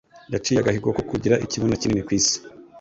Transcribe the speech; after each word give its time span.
yaciye 0.33 0.57
agahigo 0.59 0.89
ko 0.97 1.01
kugira 1.11 1.35
ikibuno 1.45 1.75
kinini 1.81 2.05
ku 2.05 2.11
isi 2.19 2.37